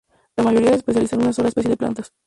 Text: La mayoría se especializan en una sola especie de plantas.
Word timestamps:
La 0.35 0.43
mayoría 0.45 0.71
se 0.71 0.77
especializan 0.77 1.19
en 1.19 1.25
una 1.27 1.33
sola 1.33 1.49
especie 1.49 1.69
de 1.69 1.77
plantas. 1.77 2.11